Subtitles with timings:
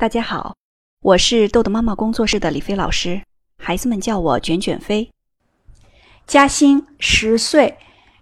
[0.00, 0.56] 大家好，
[1.02, 3.20] 我是豆豆妈妈工作室的李飞老师，
[3.58, 5.06] 孩子们叫我卷卷飞。
[6.26, 7.76] 嘉欣十岁，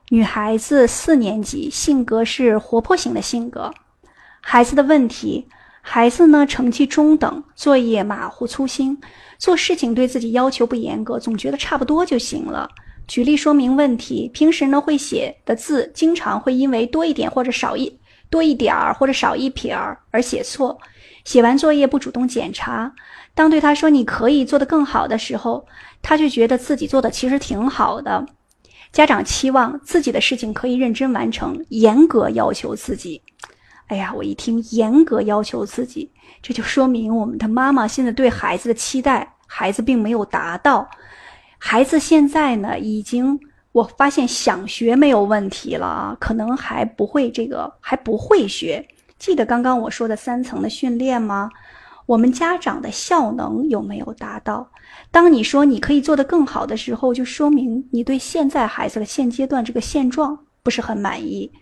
[0.09, 3.73] 女孩子，四年级，性格是活泼型的性格。
[4.41, 5.47] 孩子的问题：
[5.81, 9.01] 孩子呢成绩中等，作业马虎粗心，
[9.39, 12.69] 做事情对自己要求不严格，总觉得差不多就行了。
[13.07, 18.01] 举例说明问题：平时呢会写的字，经常会因为多一点或者少一
[18.31, 20.79] 多一点儿或者少一撇儿而写错。
[21.25, 22.95] 写完作业不主动检查，
[23.35, 25.67] 当对他说“你可以做得更好”的时候，
[26.01, 28.27] 他就觉得自己做的其实挺好的。
[28.93, 33.21] 家长期望自己的事情可以认真完成，严格要求自己。
[33.89, 40.89] 哎呀，我一听严格要求自己，这就说明我们的妈妈现在对孩子的期待，孩子并没有达到。
[41.59, 43.39] 孩子现在呢，已经
[43.79, 48.85] 我发现想学没有问题了啊，可能还不会这个，还不会学。
[49.21, 51.49] 记得刚刚我说的三层的训练吗？
[52.05, 54.69] 我们家长的效能有没有达到？
[55.13, 61.53] 当你说你可以做得更好的时候，就说明你对现在孩子的现阶段这个现状不是很满意。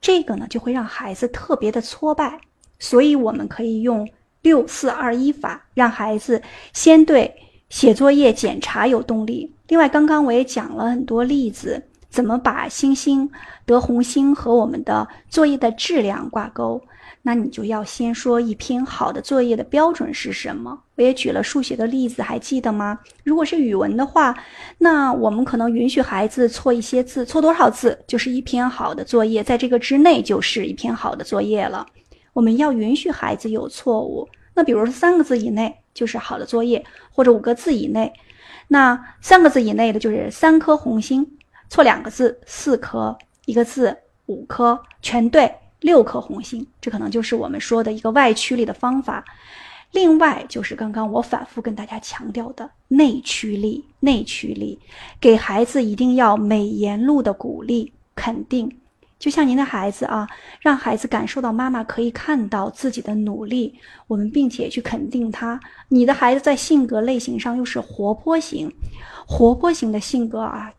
[0.00, 2.38] 这个呢，就会让孩子特别的挫败。
[2.78, 4.08] 所以我们可以用
[4.42, 6.40] 六四二一法，让孩子
[6.72, 7.34] 先对
[7.68, 9.52] 写作业检查有动力。
[9.68, 11.82] 另外，刚刚我也讲了很多例子。
[12.08, 13.28] 怎么把星星
[13.66, 16.80] 得红星和我们的作业的质量挂钩？
[17.20, 20.80] 那你就要先说一篇好的作业的标准是什么。
[20.94, 22.98] 我也举了数学的例子，还记得吗？
[23.22, 24.34] 如果是语文的话，
[24.78, 31.84] 那我们可能允许孩子错一些字，错多少字就是一篇好的作业，在这个之内就是一篇好的作业了。
[32.32, 34.26] 我们要允许孩子有错误。
[34.54, 38.12] 那比如说三个字以内就是好的作业，或者五个字以内，
[38.68, 41.26] 那三个字以内的就是三颗红星。
[41.68, 49.24] 错两个字四颗，一个字五颗，全对六颗红心，这可能就是我们说的一个外驱力的方法。
[49.92, 54.78] 另外就是刚刚我反复跟大家强调的内驱力，内驱力，
[55.20, 58.70] 给孩子一定要美言录的鼓励肯定。
[59.26, 60.24] 就像您的孩子啊，
[60.60, 63.74] 让孩子感受到妈妈可以看到自己的努力，
[64.06, 65.58] 我们并且去肯定他。
[65.88, 68.72] 你的孩子在性格类型上又是活泼型，
[69.26, 70.72] 活泼型的性格啊。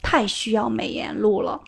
[0.00, 1.60] 太需要美颜录了，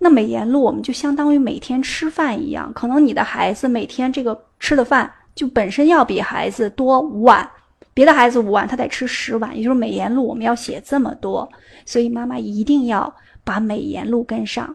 [0.00, 7.48] 那美颜录我们就相当于每天吃饭一样，可能你的孩子每天这个吃的饭就本身要比孩子多五碗，
[7.94, 11.48] 别的孩子五碗他得吃十碗，也就是美颜录我们要写这么多，
[11.84, 13.14] 所以妈妈一定要
[13.44, 14.74] 把美颜录跟上。